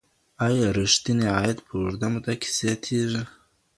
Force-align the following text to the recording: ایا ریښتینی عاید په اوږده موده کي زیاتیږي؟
ایا 0.45 0.67
ریښتینی 0.77 1.27
عاید 1.35 1.57
په 1.65 1.71
اوږده 1.79 2.07
موده 2.13 2.33
کي 2.41 2.49
زیاتیږي؟ 2.59 3.23